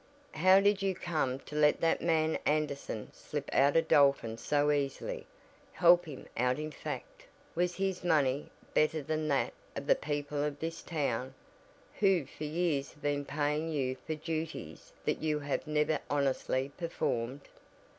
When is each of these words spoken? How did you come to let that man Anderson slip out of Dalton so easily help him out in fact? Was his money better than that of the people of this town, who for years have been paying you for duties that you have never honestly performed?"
How 0.31 0.59
did 0.59 0.81
you 0.81 0.95
come 0.95 1.37
to 1.41 1.55
let 1.55 1.79
that 1.79 2.01
man 2.01 2.39
Anderson 2.43 3.11
slip 3.13 3.51
out 3.53 3.77
of 3.77 3.87
Dalton 3.87 4.39
so 4.39 4.71
easily 4.71 5.27
help 5.73 6.05
him 6.05 6.25
out 6.35 6.57
in 6.57 6.71
fact? 6.71 7.27
Was 7.53 7.75
his 7.75 8.03
money 8.03 8.49
better 8.73 9.03
than 9.03 9.27
that 9.27 9.53
of 9.75 9.85
the 9.85 9.93
people 9.93 10.43
of 10.43 10.57
this 10.59 10.81
town, 10.81 11.35
who 11.99 12.25
for 12.25 12.45
years 12.45 12.93
have 12.93 13.03
been 13.03 13.25
paying 13.25 13.71
you 13.71 13.95
for 14.07 14.15
duties 14.15 14.91
that 15.05 15.21
you 15.21 15.37
have 15.37 15.67
never 15.67 15.99
honestly 16.09 16.71
performed?" 16.77 17.41